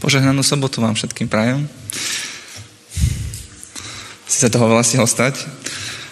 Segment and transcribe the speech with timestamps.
[0.00, 1.68] Požehnanú sobotu vám všetkým prajem.
[4.24, 5.44] Si sa toho veľa stihol stať.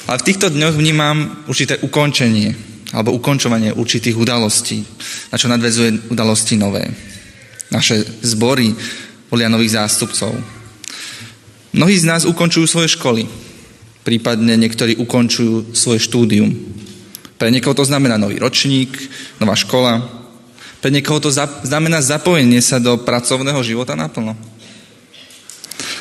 [0.04, 1.16] Ale v týchto dňoch vnímam
[1.48, 2.52] určité ukončenie
[2.92, 4.84] alebo ukončovanie určitých udalostí,
[5.32, 6.84] na čo nadvezuje udalosti nové.
[7.72, 8.72] Naše zbory
[9.32, 10.36] volia nových zástupcov.
[11.72, 13.28] Mnohí z nás ukončujú svoje školy,
[14.04, 16.48] prípadne niektorí ukončujú svoje štúdium.
[17.36, 18.96] Pre niekoho to znamená nový ročník,
[19.40, 20.17] nová škola,
[20.78, 21.34] pre niekoho to
[21.66, 24.38] znamená zapojenie sa do pracovného života naplno.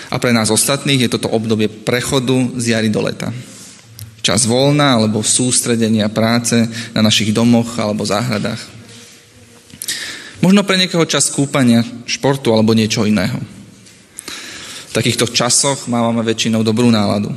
[0.07, 3.33] A pre nás ostatných je toto obdobie prechodu z jary do leta.
[4.21, 6.55] Čas voľna alebo sústredenia práce
[6.93, 8.59] na našich domoch alebo záhradách.
[10.39, 13.41] Možno pre niekoho čas kúpania, športu alebo niečo iného.
[14.87, 17.33] V takýchto časoch máme väčšinou dobrú náladu.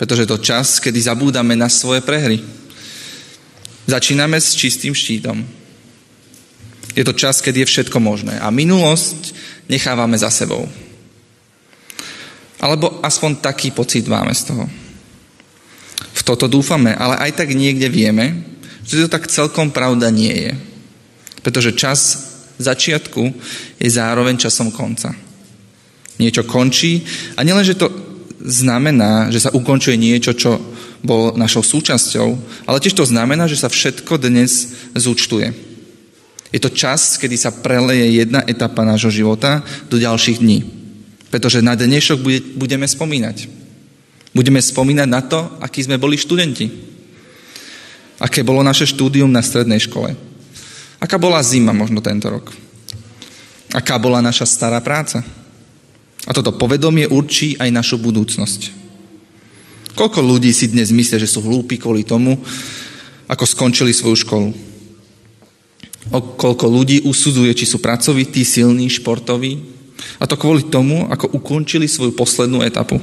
[0.00, 2.40] Pretože je to čas, kedy zabúdame na svoje prehry.
[3.84, 5.44] Začíname s čistým štítom,
[7.00, 8.36] je to čas, keď je všetko možné.
[8.36, 9.32] A minulosť
[9.72, 10.68] nechávame za sebou.
[12.60, 14.68] Alebo aspoň taký pocit máme z toho.
[16.12, 18.44] V toto dúfame, ale aj tak niekde vieme,
[18.84, 20.52] že to tak celkom pravda nie je.
[21.40, 22.00] Pretože čas
[22.60, 23.32] začiatku
[23.80, 25.16] je zároveň časom konca.
[26.20, 27.00] Niečo končí
[27.32, 27.88] a nielen, že to
[28.44, 30.60] znamená, že sa ukončuje niečo, čo
[31.00, 32.28] bolo našou súčasťou,
[32.68, 35.69] ale tiež to znamená, že sa všetko dnes zúčtuje.
[36.50, 40.66] Je to čas, kedy sa preleje jedna etapa nášho života do ďalších dní.
[41.30, 42.18] Pretože na dnešok
[42.58, 43.46] budeme spomínať.
[44.34, 46.66] Budeme spomínať na to, akí sme boli študenti.
[48.18, 50.18] Aké bolo naše štúdium na strednej škole.
[50.98, 52.50] Aká bola zima možno tento rok.
[53.70, 55.22] Aká bola naša stará práca.
[56.26, 58.82] A toto povedomie určí aj našu budúcnosť.
[59.94, 62.42] Koľko ľudí si dnes myslia, že sú hlúpi kvôli tomu,
[63.30, 64.69] ako skončili svoju školu
[66.08, 69.60] o koľko ľudí usudzuje, či sú pracovití, silní, športoví.
[70.16, 72.96] A to kvôli tomu, ako ukončili svoju poslednú etapu.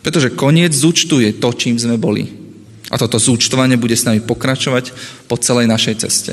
[0.00, 2.26] Pretože koniec zúčtuje to, čím sme boli.
[2.88, 4.92] A toto zúčtovanie bude s nami pokračovať
[5.28, 6.32] po celej našej ceste.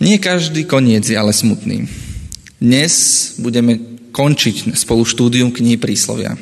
[0.00, 1.84] Nie každý koniec je ale smutný.
[2.56, 2.92] Dnes
[3.36, 6.36] budeme končiť spolu štúdium knihy príslovia.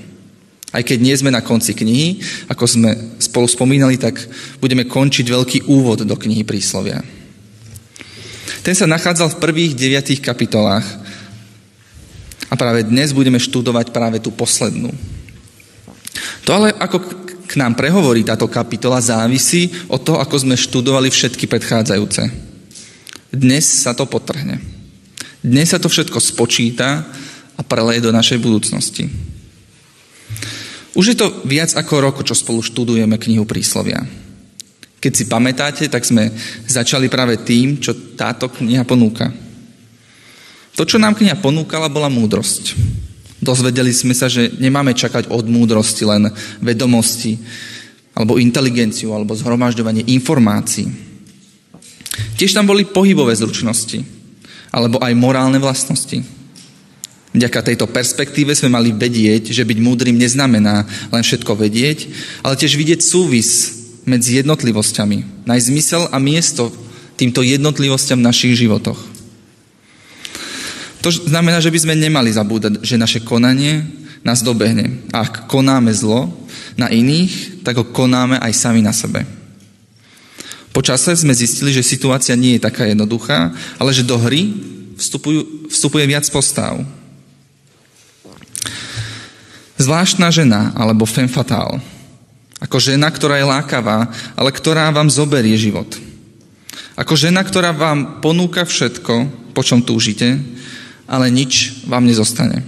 [0.68, 2.20] Aj keď nie sme na konci knihy,
[2.52, 4.20] ako sme spolu spomínali, tak
[4.60, 7.00] budeme končiť veľký úvod do knihy príslovia.
[8.60, 10.84] Ten sa nachádzal v prvých deviatých kapitolách
[12.48, 14.92] a práve dnes budeme študovať práve tú poslednú.
[16.44, 17.00] To ale ako
[17.48, 22.28] k nám prehovorí táto kapitola závisí od toho, ako sme študovali všetky predchádzajúce.
[23.32, 24.60] Dnes sa to potrhne.
[25.40, 27.08] Dnes sa to všetko spočíta
[27.56, 29.27] a preleje do našej budúcnosti.
[30.98, 34.02] Už je to viac ako rok, čo spolu študujeme knihu príslovia.
[34.98, 36.34] Keď si pamätáte, tak sme
[36.66, 39.30] začali práve tým, čo táto kniha ponúka.
[40.74, 42.74] To, čo nám kniha ponúkala, bola múdrosť.
[43.38, 47.38] Dozvedeli sme sa, že nemáme čakať od múdrosti len vedomosti,
[48.18, 50.90] alebo inteligenciu, alebo zhromažďovanie informácií.
[52.34, 54.02] Tiež tam boli pohybové zručnosti,
[54.74, 56.37] alebo aj morálne vlastnosti.
[57.28, 62.08] Vďaka tejto perspektíve sme mali vedieť, že byť múdrym neznamená len všetko vedieť,
[62.40, 63.78] ale tiež vidieť súvis
[64.08, 66.72] medzi jednotlivosťami, nájsť zmysel a miesto
[67.20, 68.96] týmto jednotlivosťam v našich životoch.
[71.04, 73.84] To znamená, že by sme nemali zabúdať, že naše konanie
[74.24, 75.04] nás dobehne.
[75.14, 76.32] A ak konáme zlo
[76.74, 79.22] na iných, tak ho konáme aj sami na sebe.
[80.72, 84.54] Po čase sme zistili, že situácia nie je taká jednoduchá, ale že do hry
[85.70, 86.82] vstupuje viac postav.
[89.78, 91.78] Zvláštna žena, alebo femme fatale.
[92.58, 95.86] Ako žena, ktorá je lákavá, ale ktorá vám zoberie život.
[96.98, 100.34] Ako žena, ktorá vám ponúka všetko, po čom túžite,
[101.06, 102.66] ale nič vám nezostane.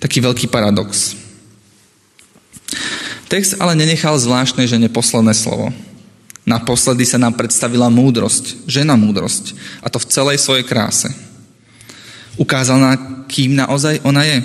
[0.00, 1.12] Taký veľký paradox.
[3.28, 5.68] Text ale nenechal zvláštnej žene posledné slovo.
[6.48, 9.52] Naposledy sa nám predstavila múdrosť, žena múdrosť,
[9.84, 11.12] a to v celej svojej kráse.
[12.40, 12.96] Ukázala,
[13.28, 14.40] kým naozaj ona je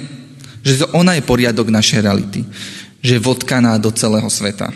[0.65, 2.41] že ona je poriadok našej reality.
[3.05, 4.73] Že je vodkaná do celého sveta.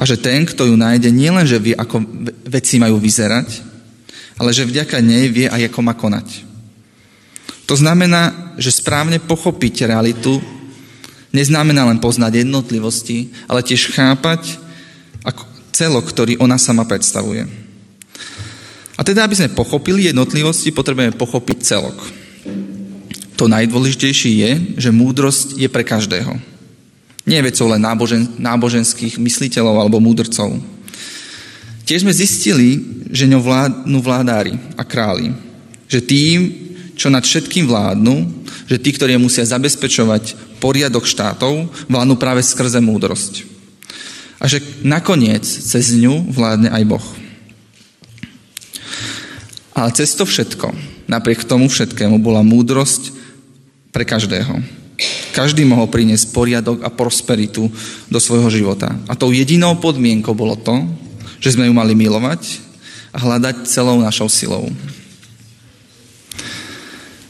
[0.00, 2.00] A že ten, kto ju nájde, nielen, že vie, ako
[2.48, 3.60] veci majú vyzerať,
[4.40, 6.48] ale že vďaka nej vie aj, ako má konať.
[7.68, 10.40] To znamená, že správne pochopiť realitu
[11.34, 14.56] neznamená len poznať jednotlivosti, ale tiež chápať
[15.20, 15.44] ako
[15.76, 17.44] celok, ktorý ona sama predstavuje.
[18.96, 22.17] A teda, aby sme pochopili jednotlivosti, potrebujeme pochopiť celok.
[23.38, 24.50] To najdôležitejšie je,
[24.82, 26.34] že múdrosť je pre každého.
[27.22, 30.58] Nie vecou len nábožen, náboženských mysliteľov alebo múdrcov.
[31.86, 32.82] Tiež sme zistili,
[33.14, 35.30] že ňou vládnu vládári a králi.
[35.86, 36.38] Že tým,
[36.98, 43.46] čo nad všetkým vládnu, že tí, ktorí musia zabezpečovať poriadok štátov, vládnu práve skrze múdrosť.
[44.42, 47.06] A že nakoniec cez ňu vládne aj Boh.
[49.78, 50.74] Ale cez to všetko,
[51.06, 53.17] napriek tomu všetkému, bola múdrosť
[53.92, 54.60] pre každého.
[55.30, 57.70] Každý mohol priniesť poriadok a prosperitu
[58.10, 58.90] do svojho života.
[59.06, 60.82] A tou jedinou podmienkou bolo to,
[61.38, 62.58] že sme ju mali milovať
[63.14, 64.66] a hľadať celou našou silou.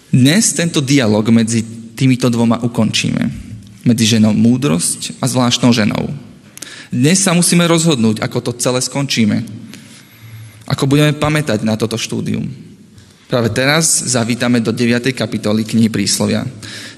[0.09, 1.61] Dnes tento dialog medzi
[1.93, 3.29] týmito dvoma ukončíme.
[3.85, 6.09] Medzi ženou múdrosť a zvláštnou ženou.
[6.89, 9.45] Dnes sa musíme rozhodnúť, ako to celé skončíme.
[10.65, 12.68] Ako budeme pamätať na toto štúdium.
[13.29, 15.13] Práve teraz zavítame do 9.
[15.13, 16.49] kapitoly knihy Príslovia.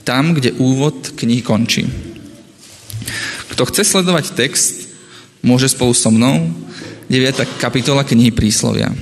[0.06, 1.90] Tam, kde úvod knihy končí.
[3.50, 4.94] Kto chce sledovať text,
[5.42, 6.46] môže spolu so mnou
[7.10, 7.34] 9.
[7.58, 8.94] kapitola knihy Príslovia.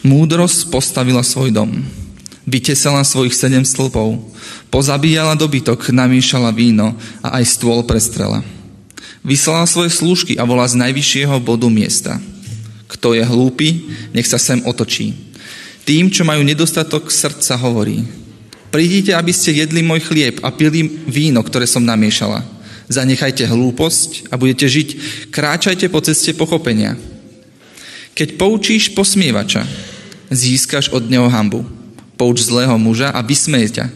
[0.00, 1.84] Múdrosť postavila svoj dom.
[2.48, 4.37] Vytesala svojich sedem stĺpov.
[4.68, 6.92] Pozabíjala dobytok, namíšala víno
[7.24, 8.44] a aj stôl prestrela.
[9.24, 12.20] Vyslala svoje slúžky a volá z najvyššieho bodu miesta.
[12.88, 15.12] Kto je hlúpy, nech sa sem otočí.
[15.88, 18.04] Tým, čo majú nedostatok srdca, hovorí.
[18.68, 22.44] Prídite, aby ste jedli môj chlieb a pili víno, ktoré som namiešala.
[22.88, 24.88] Zanechajte hlúposť a budete žiť.
[25.32, 26.96] Kráčajte po ceste pochopenia.
[28.12, 29.64] Keď poučíš posmievača,
[30.28, 31.64] získaš od neho hambu.
[32.20, 33.86] Pouč zlého muža a vysmej ťa.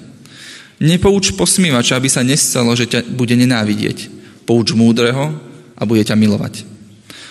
[0.83, 4.11] Nepouč posmívača, aby sa nestalo, že ťa bude nenávidieť.
[4.43, 5.31] Pouč múdreho
[5.79, 6.67] a bude ťa milovať.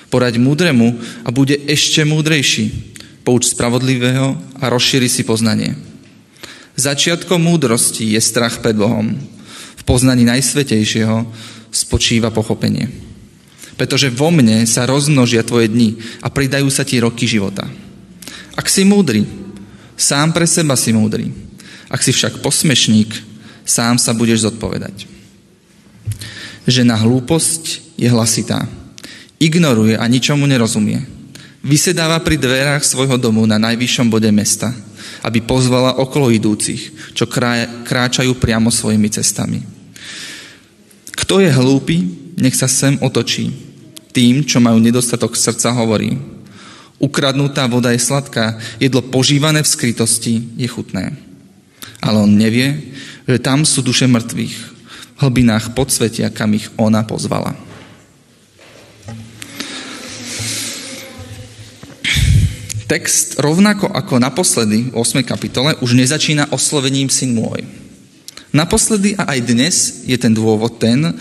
[0.07, 0.95] Poraď múdremu
[1.27, 2.95] a bude ešte múdrejší.
[3.27, 5.75] Pouč spravodlivého a rozšíri si poznanie.
[6.79, 9.19] Začiatkom múdrosti je strach pred Bohom.
[9.75, 11.27] V poznaní Najsvetejšieho
[11.75, 12.87] spočíva pochopenie.
[13.75, 17.67] Pretože vo mne sa rozmnožia tvoje dni a pridajú sa ti roky života.
[18.55, 19.27] Ak si múdry,
[19.99, 21.27] sám pre seba si múdry.
[21.91, 23.30] Ak si však posmešník,
[23.71, 25.07] sám sa budeš zodpovedať.
[26.67, 28.67] Žena hlúposť je hlasitá.
[29.39, 31.01] Ignoruje a ničomu nerozumie.
[31.63, 34.73] Vysedáva pri dverách svojho domu na najvyššom bode mesta,
[35.21, 37.29] aby pozvala okolo idúcich, čo
[37.85, 39.61] kráčajú priamo svojimi cestami.
[41.13, 41.97] Kto je hlúpy,
[42.37, 43.53] nech sa sem otočí.
[44.11, 46.17] Tým, čo majú nedostatok srdca, hovorí.
[47.01, 51.13] Ukradnutá voda je sladká, jedlo požívané v skrytosti je chutné.
[52.01, 52.93] Ale on nevie,
[53.27, 54.55] že tam sú duše mŕtvych,
[55.17, 57.53] v hlbinách podsvetia, kam ich ona pozvala.
[62.91, 65.23] Text rovnako ako naposledy v 8.
[65.23, 67.63] kapitole už nezačína oslovením syn môj.
[68.51, 71.15] Naposledy a aj dnes je ten dôvod ten,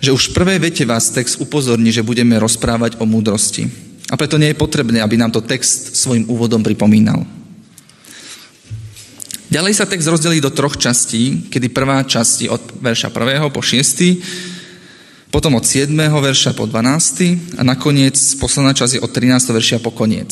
[0.00, 3.68] že už v prvej vete vás text upozorní, že budeme rozprávať o múdrosti.
[4.08, 7.20] A preto nie je potrebné, aby nám to text svojim úvodom pripomínal.
[9.54, 13.54] Ďalej sa text rozdelí do troch častí, kedy prvá časť je od verša 1.
[13.54, 15.94] po 6., potom od 7.
[15.94, 17.58] verša po 12.
[17.58, 19.54] a nakoniec posledná časť je od 13.
[19.54, 20.30] verša po koniec.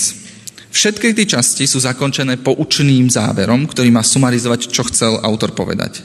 [0.74, 6.02] Všetky tie časti sú zakončené poučným záverom, ktorý má sumarizovať, čo chcel autor povedať.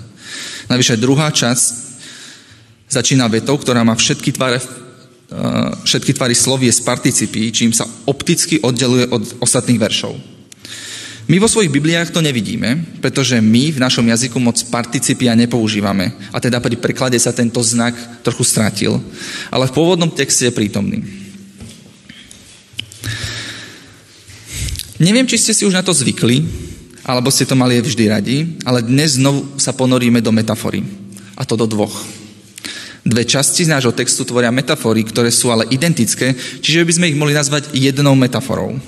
[0.70, 1.66] Navyše druhá časť
[2.86, 4.62] začína vetou, ktorá má všetky tváre
[5.28, 10.37] Eh, všetky tvary slovie z participí, čím sa opticky oddeluje od ostatných veršov.
[11.28, 16.16] My vo svojich Bibliách to nevidíme, pretože my v našom jazyku moc participia nepoužívame.
[16.32, 18.96] A teda pri preklade sa tento znak trochu stratil.
[19.52, 21.04] Ale v pôvodnom texte je prítomný.
[25.04, 26.48] Neviem, či ste si už na to zvykli,
[27.04, 30.80] alebo ste to mali vždy radi, ale dnes znovu sa ponoríme do metafory.
[31.36, 32.08] A to do dvoch.
[33.04, 36.32] Dve časti z nášho textu tvoria metafory, ktoré sú ale identické,
[36.64, 38.80] čiže by sme ich mohli nazvať jednou metaforou.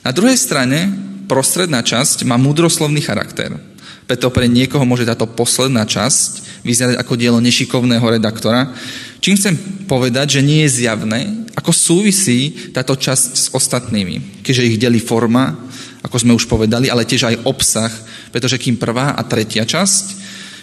[0.00, 3.56] Na druhej strane, prostredná časť má múdroslovný charakter.
[4.04, 8.72] Preto pre niekoho môže táto posledná časť vyzerať ako dielo nešikovného redaktora,
[9.20, 9.56] čím chcem
[9.88, 15.56] povedať, že nie je zjavné, ako súvisí táto časť s ostatnými, keďže ich delí forma,
[16.04, 17.92] ako sme už povedali, ale tiež aj obsah,
[18.28, 20.04] pretože kým prvá a tretia časť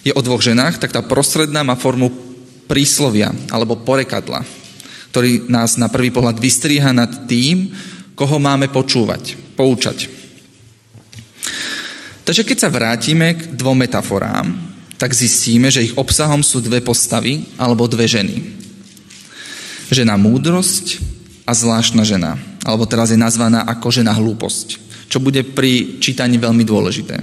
[0.05, 2.13] je o dvoch ženách, tak tá prostredná má formu
[2.69, 4.45] príslovia alebo porekadla,
[5.09, 7.73] ktorý nás na prvý pohľad vystríha nad tým,
[8.13, 10.20] koho máme počúvať, poučať.
[12.21, 14.53] Takže keď sa vrátime k dvom metaforám,
[15.01, 18.37] tak zistíme, že ich obsahom sú dve postavy alebo dve ženy.
[19.89, 21.01] Žena múdrosť
[21.49, 24.67] a zvláštna žena, alebo teraz je nazvaná ako žena hlúposť,
[25.09, 27.17] čo bude pri čítaní veľmi dôležité.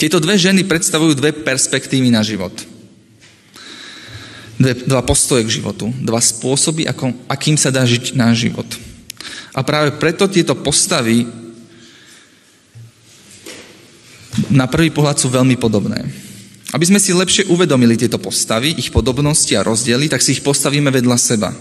[0.00, 2.52] Tieto dve ženy predstavujú dve perspektívy na život.
[4.56, 5.92] Dve, dva postoje k životu.
[6.00, 8.66] Dva spôsoby, ako, akým sa dá žiť náš život.
[9.54, 11.43] A práve preto tieto postavy
[14.50, 16.04] na prvý pohľad sú veľmi podobné.
[16.74, 20.90] Aby sme si lepšie uvedomili tieto postavy, ich podobnosti a rozdiely, tak si ich postavíme
[20.90, 21.54] vedľa seba.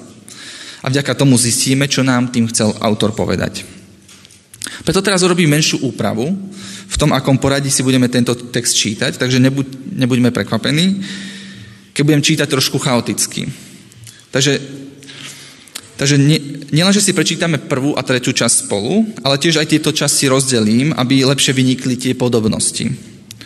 [0.84, 3.62] A vďaka tomu zistíme, čo nám tým chcel autor povedať.
[4.84, 6.34] Preto teraz urobím menšiu úpravu
[6.90, 11.02] v tom, akom poradí si budeme tento text čítať, takže nebuď, nebuďme prekvapení,
[11.94, 13.48] keď budem čítať trošku chaoticky.
[14.34, 14.83] Takže,
[16.04, 20.28] takže nie, nielenže si prečítame prvú a tretiu časť spolu, ale tiež aj tieto časti
[20.28, 22.92] rozdelím, aby lepšie vynikli tie podobnosti.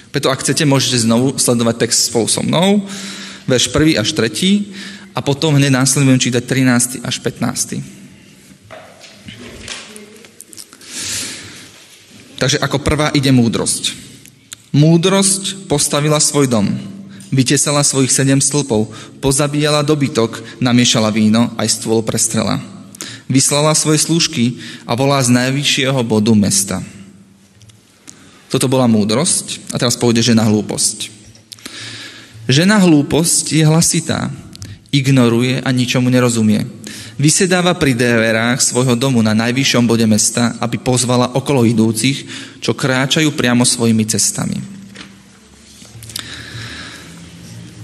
[0.09, 2.81] Preto ak chcete, môžete znovu sledovať text spolu so mnou,
[3.45, 6.43] verš 1 až 3 a potom hneď následne budem čítať
[6.97, 7.77] 13 až 15.
[12.41, 13.93] Takže ako prvá ide múdrosť.
[14.73, 16.73] Múdrosť postavila svoj dom,
[17.31, 22.59] vytesala svojich sedem stĺpov, pozabíjala dobytok, namiešala víno, aj stôl prestrela.
[23.27, 26.79] Vyslala svoje služky a volá z najvyššieho bodu mesta.
[28.47, 31.11] Toto bola múdrosť a teraz pôjde žena hlúposť.
[32.47, 34.31] Žena hlúposť je hlasitá,
[34.95, 36.63] ignoruje a ničomu nerozumie.
[37.19, 42.23] Vysedáva pri dverách svojho domu na najvyššom bode mesta, aby pozvala okolo idúcich,
[42.63, 44.76] čo kráčajú priamo svojimi cestami.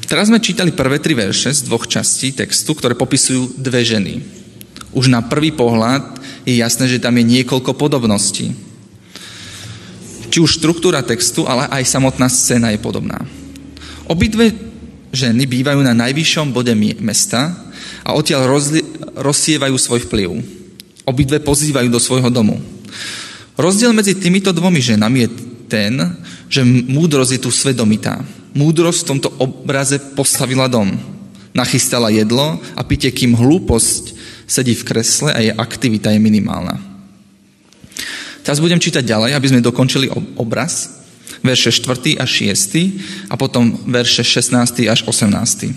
[0.07, 4.21] Teraz sme čítali prvé tri verše z dvoch častí textu, ktoré popisujú dve ženy.
[4.93, 8.53] Už na prvý pohľad je jasné, že tam je niekoľko podobností.
[10.29, 13.21] Či už štruktúra textu, ale aj samotná scéna je podobná.
[14.05, 14.53] Obidve
[15.13, 17.53] ženy bývajú na najvyššom bode mesta
[18.01, 18.85] a odtiaľ rozli-
[19.17, 20.29] rozsievajú svoj vplyv.
[21.05, 22.57] Obidve pozývajú do svojho domu.
[23.53, 25.29] Rozdiel medzi týmito dvomi ženami je
[25.69, 25.93] ten,
[26.49, 28.21] že múdrosť je tu svedomitá.
[28.53, 30.93] Múdrosť v tomto obraze postavila dom.
[31.53, 34.13] Nachystala jedlo a pitie, kým hlúposť
[34.45, 36.77] sedí v kresle a jej aktivita je minimálna.
[38.43, 41.01] Teraz budem čítať ďalej, aby sme dokončili obraz.
[41.43, 42.19] Verše 4.
[42.19, 43.31] až 6.
[43.31, 44.85] a potom verše 16.
[44.85, 45.73] až 18.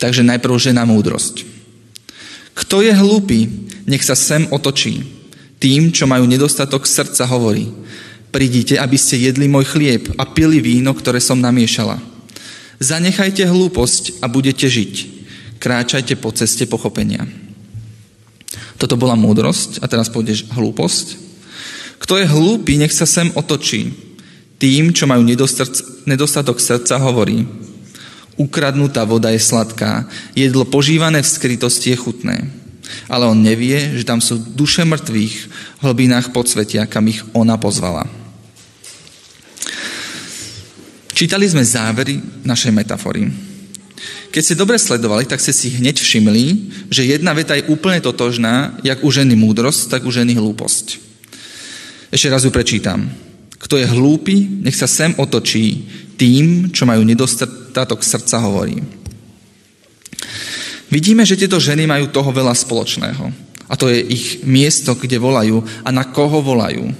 [0.00, 1.44] Takže najprv žena múdrosť.
[2.56, 3.48] Kto je hlúpy,
[3.84, 5.04] nech sa sem otočí.
[5.60, 7.68] Tým, čo majú nedostatok srdca, hovorí.
[8.36, 11.96] Prídite, aby ste jedli môj chlieb a pili víno, ktoré som namiešala.
[12.76, 14.94] Zanechajte hlúposť a budete žiť.
[15.56, 17.24] Kráčajte po ceste pochopenia.
[18.76, 21.16] Toto bola múdrosť a teraz pôjdeš hlúposť.
[21.96, 23.96] Kto je hlúpy, nech sa sem otočí.
[24.60, 25.24] Tým, čo majú
[26.04, 27.48] nedostatok srdca, hovorí.
[28.36, 30.04] Ukradnutá voda je sladká,
[30.36, 32.36] jedlo požívané v skrytosti je chutné.
[33.08, 35.34] Ale on nevie, že tam sú duše mŕtvych
[35.80, 38.25] v hlbinách podsvetia, kam ich ona pozvala.
[41.16, 43.24] Čítali sme závery našej metafory.
[44.28, 46.44] Keď ste dobre sledovali, tak ste si hneď všimli,
[46.92, 51.00] že jedna veta je úplne totožná, jak u ženy múdrosť, tak u ženy hlúposť.
[52.12, 53.08] Ešte raz ju prečítam.
[53.56, 55.88] Kto je hlúpy, nech sa sem otočí
[56.20, 58.84] tým, čo majú nedostatok srdca, hovorí.
[60.92, 63.24] Vidíme, že tieto ženy majú toho veľa spoločného.
[63.66, 66.92] A to je ich miesto, kde volajú a na koho volajú.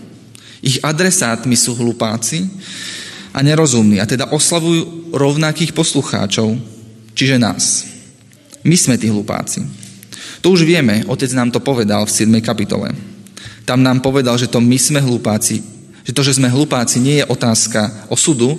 [0.64, 2.48] Ich adresátmi sú hlupáci
[3.36, 6.56] a nerozumní a teda oslavujú rovnakých poslucháčov,
[7.12, 7.84] čiže nás.
[8.64, 9.60] My sme tí hlupáci.
[10.40, 12.32] To už vieme, otec nám to povedal v 7.
[12.40, 12.96] kapitole.
[13.68, 15.60] Tam nám povedal, že to my sme hlupáci,
[16.06, 18.56] že to, že sme hlupáci, nie je otázka osudu,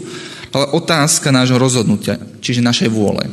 [0.53, 3.25] ale otázka nášho rozhodnutia, čiže našej vôle.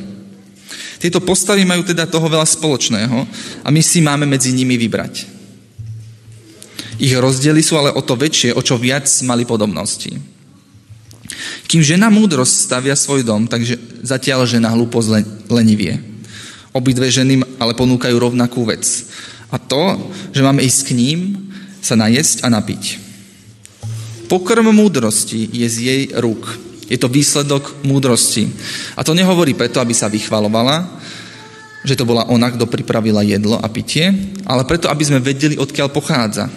[0.96, 3.18] Tieto postavy majú teda toho veľa spoločného
[3.60, 5.28] a my si máme medzi nimi vybrať.
[6.96, 10.33] Ich rozdiely sú ale o to väčšie, o čo viac mali podobnosti.
[11.66, 16.00] Kým žena múdrosť stavia svoj dom, takže zatiaľ žena hlúposť len, lenivie.
[16.74, 18.82] Obidve ženy ale ponúkajú rovnakú vec.
[19.54, 21.18] A to, že máme ísť k ním,
[21.78, 22.98] sa najesť a napiť.
[24.26, 26.42] Pokrm múdrosti je z jej rúk.
[26.88, 28.48] Je to výsledok múdrosti.
[28.96, 30.88] A to nehovorí preto, aby sa vychvalovala,
[31.84, 34.08] že to bola ona, kto pripravila jedlo a pitie,
[34.48, 36.48] ale preto, aby sme vedeli, odkiaľ pochádza.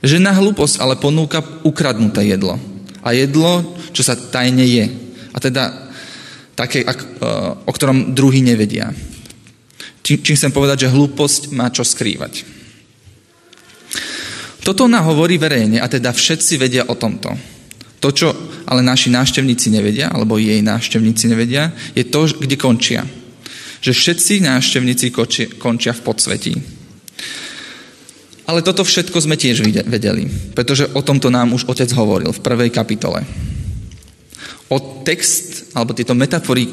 [0.00, 2.56] Žena hlúposť ale ponúka ukradnuté jedlo.
[3.04, 4.84] A jedlo, čo sa tajne je.
[5.32, 5.88] A teda
[6.58, 6.94] také, e,
[7.64, 8.90] o ktorom druhý nevedia.
[10.02, 12.42] Čím, čím chcem povedať, že hlúposť má čo skrývať.
[14.64, 17.32] Toto ona hovorí verejne a teda všetci vedia o tomto.
[17.98, 18.28] To, čo
[18.68, 23.02] ale naši návštevníci nevedia, alebo jej návštevníci nevedia, je to, kde končia.
[23.80, 25.08] Že všetci návštevníci
[25.56, 26.52] končia v podsvetí.
[28.48, 32.72] Ale toto všetko sme tiež vedeli, pretože o tomto nám už otec hovoril v prvej
[32.72, 33.24] kapitole.
[34.68, 36.68] O text, alebo tieto metafory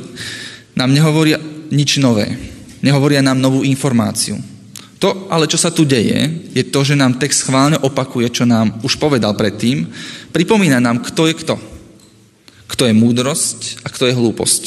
[0.75, 1.39] nám nehovoria
[1.71, 2.27] nič nové.
[2.83, 4.35] Nehovoria nám novú informáciu.
[4.99, 8.79] To ale, čo sa tu deje, je to, že nám text schválne opakuje, čo nám
[8.83, 9.87] už povedal predtým.
[10.31, 11.55] Pripomína nám, kto je kto.
[12.65, 14.63] Kto je múdrosť a kto je hlúposť.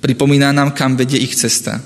[0.00, 1.82] Pripomína nám, kam vedie ich cesta.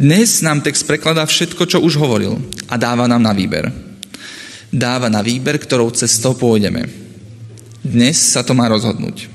[0.00, 2.40] Dnes nám text prekladá všetko, čo už hovoril
[2.72, 3.68] a dáva nám na výber.
[4.72, 7.09] Dáva na výber, ktorou cestou pôjdeme.
[7.80, 9.32] Dnes sa to má rozhodnúť.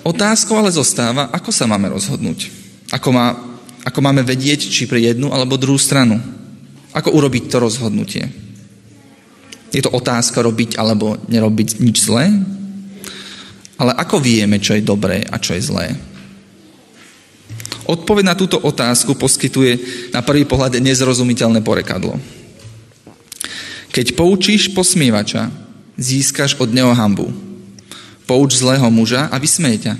[0.00, 2.48] Otázkou ale zostáva, ako sa máme rozhodnúť.
[2.88, 3.36] Ako, má,
[3.84, 6.16] ako máme vedieť, či pre jednu alebo druhú stranu.
[6.96, 8.24] Ako urobiť to rozhodnutie.
[9.70, 12.32] Je to otázka robiť alebo nerobiť nič zlé?
[13.78, 15.86] Ale ako vieme, čo je dobré a čo je zlé?
[17.86, 19.78] Odpoveď na túto otázku poskytuje
[20.16, 22.18] na prvý pohľad nezrozumiteľné porekadlo.
[23.90, 25.50] Keď poučíš posmievača,
[26.00, 27.28] získaš od neho hambu.
[28.24, 29.94] Pouč zlého muža a vysmeje ťa.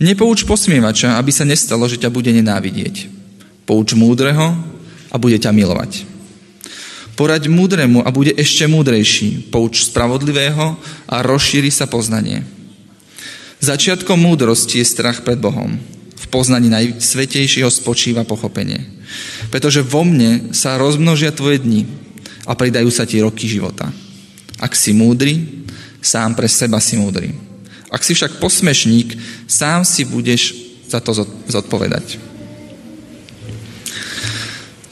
[0.00, 3.06] Nepouč posmievača, aby sa nestalo, že ťa bude nenávidieť.
[3.68, 4.56] Pouč múdreho
[5.12, 6.08] a bude ťa milovať.
[7.12, 9.52] Poraď múdremu a bude ešte múdrejší.
[9.52, 12.42] Pouč spravodlivého a rozšíri sa poznanie.
[13.62, 15.78] Začiatkom múdrosti je strach pred Bohom
[16.32, 18.80] poznaní Najsvetejšieho spočíva pochopenie.
[19.52, 21.84] Pretože vo mne sa rozmnožia tvoje dni
[22.48, 23.92] a pridajú sa ti roky života.
[24.62, 25.66] Ak si múdry,
[25.98, 27.34] sám pre seba si múdry.
[27.90, 29.18] Ak si však posmešník,
[29.50, 30.54] sám si budeš
[30.86, 32.22] za to zodpovedať.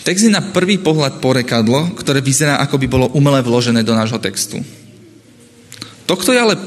[0.01, 4.19] Text je na prvý pohľad porekadlo, ktoré vyzerá, ako by bolo umele vložené do nášho
[4.19, 4.59] textu.
[6.09, 6.59] To, kto je ale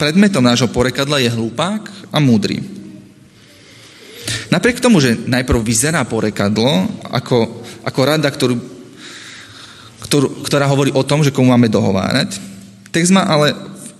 [0.00, 2.62] predmetom nášho porekadla, je hlupák a múdry.
[4.48, 8.54] Napriek tomu, že najprv vyzerá porekadlo ako, ako rada, ktorú,
[10.06, 12.38] ktorú, ktorá hovorí o tom, že komu máme dohovárať,
[12.94, 13.52] text má ale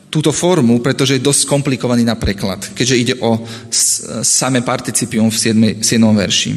[0.07, 3.43] túto formu, pretože je dosť komplikovaný na preklad, keďže ide o
[4.23, 5.85] samé participium v 7.
[5.85, 6.01] 7.
[6.01, 6.53] verši.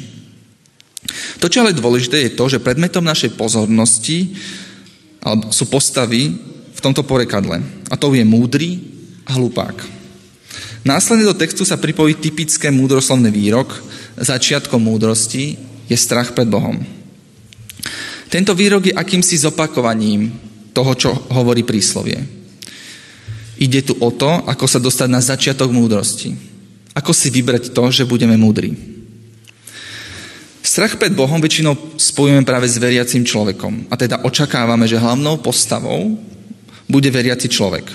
[1.41, 4.37] To, čo ale dôležité, je to, že predmetom našej pozornosti
[5.49, 6.31] sú postavy
[6.71, 7.59] v tomto porekadle.
[7.89, 8.79] A to je múdry
[9.27, 9.75] a hlupák.
[10.87, 13.67] Následne do textu sa pripojí typické múdroslovný výrok,
[14.15, 15.59] začiatkom múdrosti
[15.91, 16.79] je strach pred Bohom.
[18.29, 20.29] Tento výrok je akýmsi zopakovaním
[20.69, 22.21] toho, čo hovorí príslovie.
[23.59, 26.31] Ide tu o to, ako sa dostať na začiatok múdrosti.
[26.93, 28.71] Ako si vybrať to, že budeme múdri.
[30.61, 33.89] Strach pred Bohom väčšinou spojujeme práve s veriacím človekom.
[33.89, 36.21] A teda očakávame, že hlavnou postavou
[36.85, 37.89] bude veriaci človek.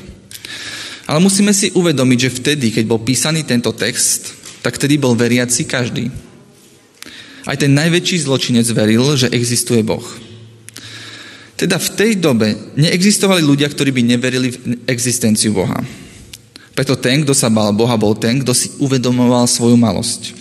[1.07, 5.69] Ale musíme si uvedomiť, že vtedy, keď bol písaný tento text, tak vtedy bol veriaci
[5.69, 6.11] každý.
[7.45, 10.05] Aj ten najväčší zločinec veril, že existuje Boh.
[11.55, 14.59] Teda v tej dobe neexistovali ľudia, ktorí by neverili v
[14.91, 15.79] existenciu Boha.
[16.75, 20.35] Preto ten, kto sa bál Boha, bol ten, kto si uvedomoval svoju malosť.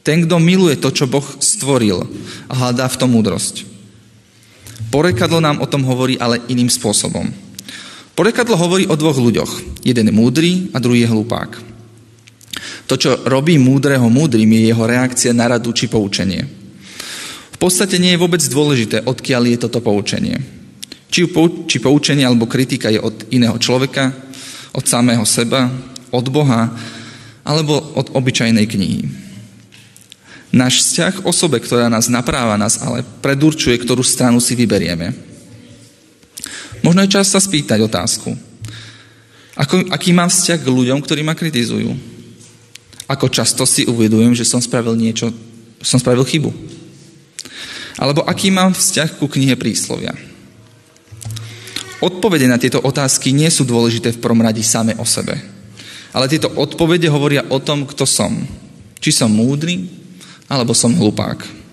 [0.00, 2.08] Ten, kto miluje to, čo Boh stvoril
[2.48, 3.64] a hľadá v tom múdrosť.
[4.88, 7.28] Porekadlo nám o tom hovorí ale iným spôsobom.
[8.14, 9.82] Porekadlo hovorí o dvoch ľuďoch.
[9.82, 11.73] Jeden je múdry a druhý je hlupák.
[12.84, 16.44] To, čo robí múdreho múdrym, je jeho reakcia na radu či poučenie.
[17.54, 20.36] V podstate nie je vôbec dôležité, odkiaľ je toto poučenie.
[21.08, 21.30] Či,
[21.80, 24.12] poučenie alebo kritika je od iného človeka,
[24.74, 25.70] od samého seba,
[26.10, 26.74] od Boha,
[27.46, 29.00] alebo od obyčajnej knihy.
[30.54, 35.14] Náš vzťah osobe, ktorá nás napráva, nás ale predurčuje, ktorú stranu si vyberieme.
[36.84, 38.36] Možno je čas sa spýtať otázku.
[39.54, 42.13] Ako, aký mám vzťah k ľuďom, ktorí ma kritizujú?
[43.04, 45.28] Ako často si uvedujem, že som spravil niečo,
[45.84, 46.50] som spravil chybu?
[48.00, 50.16] Alebo aký mám vzťah ku knihe príslovia?
[52.04, 55.36] Odpovede na tieto otázky nie sú dôležité v prvom same o sebe.
[56.12, 58.34] Ale tieto odpovede hovoria o tom, kto som.
[59.00, 59.88] Či som múdry,
[60.48, 61.64] alebo som hlupák.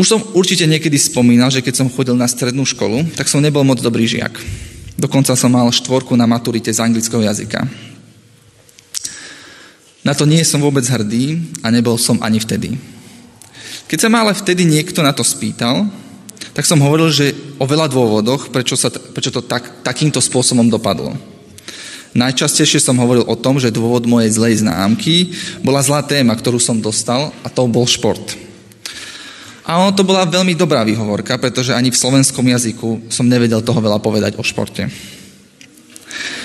[0.00, 3.62] Už som určite niekedy spomínal, že keď som chodil na strednú školu, tak som nebol
[3.62, 4.32] moc dobrý žiak.
[4.96, 7.91] Dokonca som mal štvorku na maturite z anglického jazyka.
[10.02, 12.74] Na to nie som vôbec hrdý a nebol som ani vtedy.
[13.86, 15.86] Keď sa ma ale vtedy niekto na to spýtal,
[16.52, 21.14] tak som hovoril, že o veľa dôvodoch, prečo, sa, prečo to tak, takýmto spôsobom dopadlo.
[22.12, 25.32] Najčastejšie som hovoril o tom, že dôvod mojej zlej známky
[25.64, 28.36] bola zlá téma, ktorú som dostal a to bol šport.
[29.62, 33.78] A ono to bola veľmi dobrá výhovorka, pretože ani v slovenskom jazyku som nevedel toho
[33.78, 34.90] veľa povedať o športe.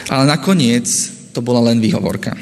[0.07, 0.87] Ale nakoniec
[1.33, 2.37] to bola len výhovorka.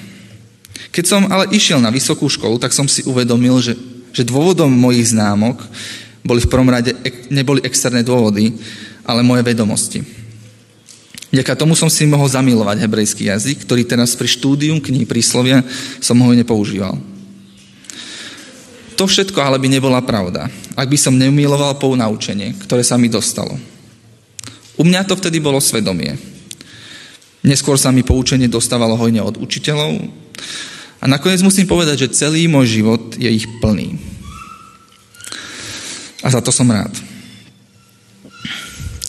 [0.95, 3.75] Keď som ale išiel na vysokú školu, tak som si uvedomil, že,
[4.15, 5.59] že dôvodom mojich známok
[6.23, 6.95] boli v prvom rade,
[7.27, 8.55] neboli externé dôvody,
[9.03, 9.99] ale moje vedomosti.
[11.35, 15.67] Vďaka tomu som si mohol zamilovať hebrejský jazyk, ktorý teraz pri štúdium knihy príslovia
[15.99, 16.95] som ho nepoužíval.
[18.95, 20.47] To všetko ale by nebola pravda,
[20.79, 23.59] ak by som neumiloval pounaučenie, ktoré sa mi dostalo.
[24.79, 26.15] U mňa to vtedy bolo svedomie.
[27.43, 30.23] Neskôr sa mi poučenie dostávalo hojne od učiteľov
[31.01, 33.95] a nakoniec musím povedať, že celý môj život je ich plný.
[36.25, 36.91] A za to som rád.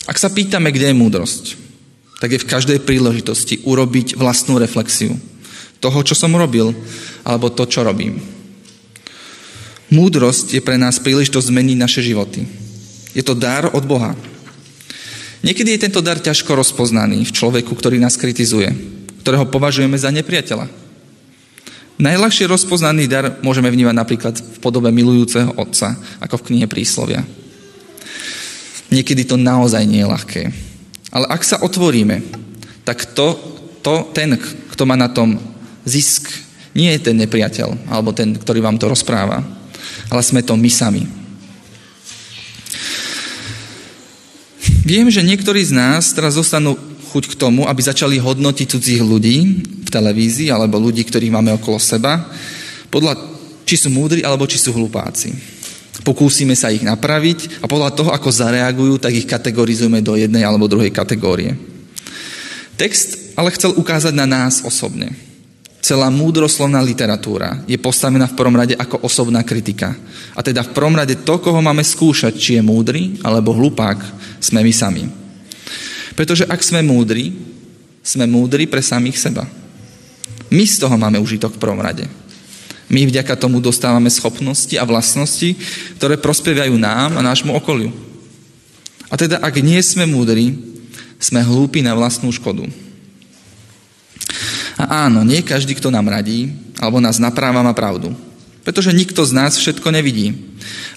[0.07, 1.45] Ak sa pýtame, kde je múdrosť,
[2.23, 5.17] tak je v každej príležitosti urobiť vlastnú reflexiu
[5.77, 6.73] toho, čo som robil,
[7.21, 8.17] alebo to, čo robím.
[9.93, 12.43] Múdrosť je pre nás príležitosť zmeniť naše životy.
[13.13, 14.17] Je to dar od Boha.
[15.45, 18.73] Niekedy je tento dar ťažko rozpoznaný v človeku, ktorý nás kritizuje,
[19.21, 20.86] ktorého považujeme za nepriateľa.
[21.97, 27.25] Najľahšie rozpoznaný dar môžeme vnímať napríklad v podobe milujúceho otca, ako v knihe Príslovia.
[28.93, 30.43] Niekedy to naozaj nie je ľahké.
[31.09, 32.21] Ale ak sa otvoríme,
[32.85, 33.33] tak to,
[33.81, 34.37] to, ten,
[34.69, 35.41] kto má na tom
[35.89, 36.29] zisk,
[36.77, 39.41] nie je ten nepriateľ, alebo ten, ktorý vám to rozpráva,
[40.13, 41.03] ale sme to my sami.
[44.87, 46.77] Viem, že niektorí z nás teraz zostanú
[47.11, 49.37] chuť k tomu, aby začali hodnotiť cudzích ľudí
[49.87, 52.27] v televízii alebo ľudí, ktorých máme okolo seba,
[52.91, 53.15] podľa
[53.67, 55.31] či sú múdri alebo či sú hlupáci.
[56.03, 60.69] Pokúsime sa ich napraviť a podľa toho, ako zareagujú, tak ich kategorizujeme do jednej alebo
[60.71, 61.57] druhej kategórie.
[62.77, 65.11] Text ale chcel ukázať na nás osobne.
[65.87, 69.95] Celá múdroslovná literatúra je postavená v prvom rade ako osobná kritika.
[70.35, 73.95] A teda v prvom rade to, koho máme skúšať, či je múdry alebo hlupák,
[74.43, 75.26] sme my sami.
[76.17, 77.37] Pretože ak sme múdri,
[78.01, 79.45] sme múdri pre samých seba.
[80.49, 82.09] My z toho máme užitok v prvom rade.
[82.89, 85.53] My vďaka tomu dostávame schopnosti a vlastnosti,
[86.01, 87.93] ktoré prospievajú nám a nášmu okoliu.
[89.11, 90.55] A teda, ak nie sme múdri,
[91.21, 92.65] sme hlúpi na vlastnú škodu.
[94.79, 96.49] A áno, nie každý, kto nám radí,
[96.79, 98.13] alebo nás napráva, má pravdu.
[98.67, 100.35] Pretože nikto z nás všetko nevidí.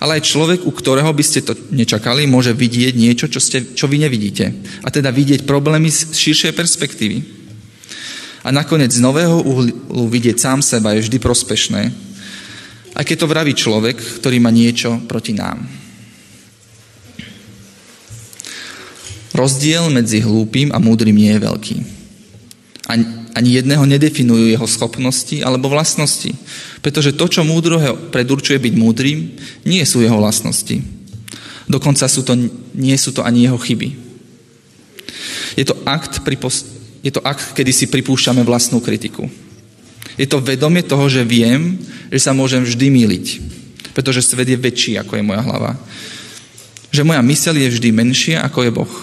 [0.03, 3.87] Ale aj človek, u ktorého by ste to nečakali, môže vidieť niečo, čo, ste, čo
[3.87, 4.51] vy nevidíte.
[4.83, 7.23] A teda vidieť problémy z širšej perspektívy.
[8.43, 11.83] A nakoniec z nového uhlu vidieť sám seba je vždy prospešné.
[12.99, 15.63] Aj keď to vraví človek, ktorý má niečo proti nám.
[19.31, 21.77] Rozdiel medzi hlúpým a múdrym nie je veľký.
[22.91, 26.35] Ani, ani jedného nedefinujú jeho schopnosti alebo vlastnosti.
[26.81, 30.83] Pretože to, čo múdroho predurčuje byť múdrym, nie sú jeho vlastnosti.
[31.71, 32.35] Dokonca sú to,
[32.75, 33.95] nie sú to ani jeho chyby.
[35.55, 36.67] Je to akt, pripos-
[37.01, 39.31] je to akt, kedy si pripúšťame vlastnú kritiku.
[40.19, 41.79] Je to vedomie toho, že viem,
[42.11, 43.27] že sa môžem vždy míliť.
[43.95, 45.79] Pretože svet je väčší, ako je moja hlava.
[46.91, 48.95] Že moja myseľ je vždy menšia, ako je Boh.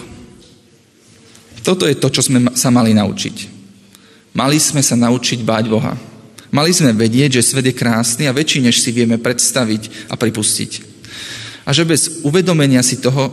[1.64, 3.57] Toto je to, čo sme sa mali naučiť.
[4.36, 5.94] Mali sme sa naučiť báť Boha.
[6.48, 10.72] Mali sme vedieť, že svet je krásny a väčší, než si vieme predstaviť a pripustiť.
[11.68, 13.28] A že bez uvedomenia si toho,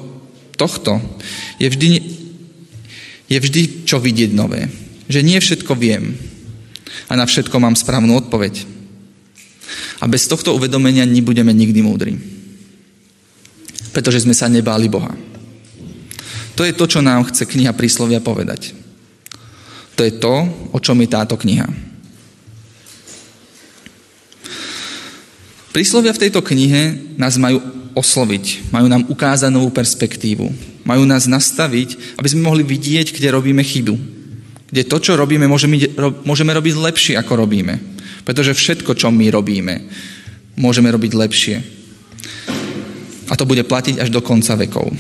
[0.60, 1.00] tohto
[1.56, 1.88] je vždy,
[3.32, 4.68] je vždy čo vidieť nové.
[5.08, 6.20] Že nie všetko viem
[7.08, 8.68] a na všetko mám správnu odpoveď.
[10.04, 12.14] A bez tohto uvedomenia nebudeme nikdy múdri.
[13.96, 15.16] Pretože sme sa nebáli Boha.
[16.60, 18.85] To je to, čo nám chce kniha príslovia povedať.
[19.96, 20.36] To je to,
[20.76, 21.68] o čom je táto kniha.
[25.72, 27.60] Príslovia v tejto knihe nás majú
[27.96, 30.48] osloviť, majú nám ukázať novú perspektívu,
[30.88, 33.96] majú nás nastaviť, aby sme mohli vidieť, kde robíme chybu.
[34.72, 35.80] Kde to, čo robíme, môžeme,
[36.28, 37.80] môžeme robiť lepšie, ako robíme.
[38.28, 39.88] Pretože všetko, čo my robíme,
[40.60, 41.56] môžeme robiť lepšie.
[43.28, 44.92] A to bude platiť až do konca vekov.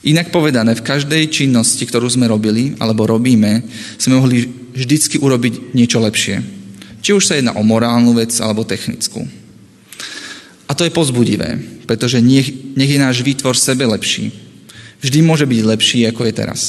[0.00, 3.60] Inak povedané, v každej činnosti, ktorú sme robili alebo robíme,
[4.00, 6.40] sme mohli vždycky urobiť niečo lepšie.
[7.04, 9.28] Či už sa jedná o morálnu vec alebo technickú.
[10.68, 14.32] A to je pozbudivé, pretože nech, nech je náš výtvor sebe lepší.
[15.04, 16.60] Vždy môže byť lepší, ako je teraz.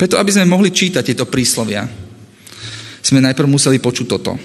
[0.00, 1.88] Preto, aby sme mohli čítať tieto príslovia,
[3.02, 4.36] sme najprv museli počuť toto.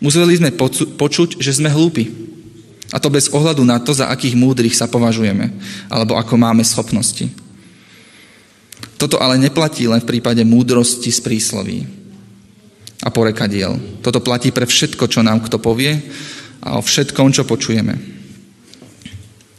[0.00, 0.52] Museli sme
[0.96, 2.08] počuť, že sme hlúpi.
[2.94, 5.50] A to bez ohľadu na to, za akých múdrych sa považujeme,
[5.90, 7.26] alebo ako máme schopnosti.
[8.96, 11.84] Toto ale neplatí len v prípade múdrosti z prísloví
[13.04, 13.76] a porekadiel.
[14.00, 16.00] Toto platí pre všetko, čo nám kto povie
[16.64, 17.98] a o všetkom, čo počujeme.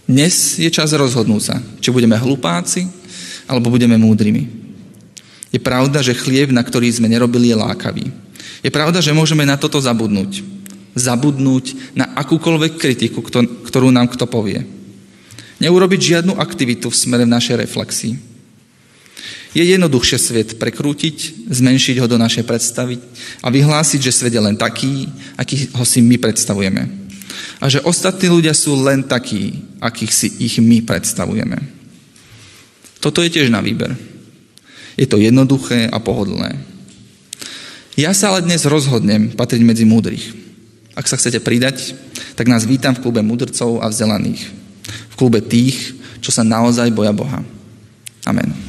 [0.08, 2.88] Dnes je čas rozhodnúť sa, či budeme hlupáci,
[3.48, 4.48] alebo budeme múdrymi.
[5.52, 8.06] Je pravda, že chlieb, na ktorý sme nerobili, je lákavý.
[8.64, 10.57] Je pravda, že môžeme na toto zabudnúť.
[10.98, 13.22] Zabudnúť na akúkoľvek kritiku,
[13.64, 14.66] ktorú nám kto povie.
[15.58, 18.14] Neurobiť žiadnu aktivitu v smere v našej reflexii.
[19.58, 23.02] Je jednoduchšie svet prekrútiť, zmenšiť ho do našej predstavy
[23.42, 26.86] a vyhlásiť, že svet je len taký, aký ho si my predstavujeme.
[27.58, 31.58] A že ostatní ľudia sú len takí, akých si ich my predstavujeme.
[33.02, 33.98] Toto je tiež na výber.
[34.94, 36.58] Je to jednoduché a pohodlné.
[37.98, 40.47] Ja sa ale dnes rozhodnem patriť medzi múdrych.
[40.98, 41.94] Ak sa chcete pridať,
[42.34, 44.50] tak nás vítam v klube mudrcov a vzdelaných.
[45.14, 45.94] V klube tých,
[46.26, 47.46] čo sa naozaj boja Boha.
[48.26, 48.67] Amen.